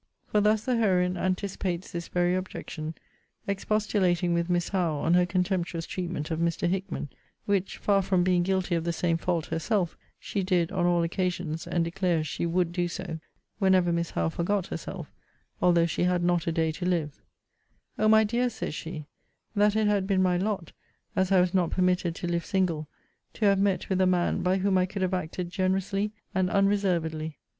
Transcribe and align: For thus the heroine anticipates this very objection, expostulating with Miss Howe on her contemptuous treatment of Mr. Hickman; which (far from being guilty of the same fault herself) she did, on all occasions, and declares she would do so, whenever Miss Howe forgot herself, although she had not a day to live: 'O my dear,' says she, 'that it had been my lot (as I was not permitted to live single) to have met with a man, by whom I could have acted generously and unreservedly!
For 0.25 0.41
thus 0.41 0.65
the 0.65 0.77
heroine 0.77 1.15
anticipates 1.15 1.91
this 1.91 2.07
very 2.07 2.33
objection, 2.33 2.95
expostulating 3.45 4.33
with 4.33 4.49
Miss 4.49 4.69
Howe 4.69 4.95
on 4.97 5.13
her 5.13 5.27
contemptuous 5.27 5.85
treatment 5.85 6.31
of 6.31 6.39
Mr. 6.39 6.67
Hickman; 6.67 7.09
which 7.45 7.77
(far 7.77 8.01
from 8.01 8.23
being 8.23 8.41
guilty 8.41 8.73
of 8.73 8.83
the 8.83 8.93
same 8.93 9.17
fault 9.17 9.45
herself) 9.45 9.95
she 10.17 10.41
did, 10.41 10.71
on 10.71 10.87
all 10.87 11.03
occasions, 11.03 11.67
and 11.67 11.85
declares 11.85 12.25
she 12.25 12.47
would 12.47 12.71
do 12.71 12.87
so, 12.87 13.19
whenever 13.59 13.91
Miss 13.93 14.09
Howe 14.09 14.29
forgot 14.29 14.65
herself, 14.69 15.11
although 15.61 15.85
she 15.85 16.05
had 16.05 16.23
not 16.23 16.47
a 16.47 16.51
day 16.51 16.71
to 16.71 16.85
live: 16.87 17.21
'O 17.99 18.07
my 18.07 18.23
dear,' 18.23 18.49
says 18.49 18.73
she, 18.73 19.05
'that 19.53 19.75
it 19.75 19.85
had 19.85 20.07
been 20.07 20.23
my 20.23 20.35
lot 20.35 20.71
(as 21.15 21.31
I 21.31 21.39
was 21.39 21.53
not 21.53 21.69
permitted 21.69 22.15
to 22.15 22.27
live 22.27 22.43
single) 22.43 22.87
to 23.35 23.45
have 23.45 23.59
met 23.59 23.87
with 23.87 24.01
a 24.01 24.07
man, 24.07 24.41
by 24.41 24.57
whom 24.57 24.79
I 24.79 24.87
could 24.87 25.03
have 25.03 25.13
acted 25.13 25.51
generously 25.51 26.11
and 26.33 26.49
unreservedly! 26.49 27.37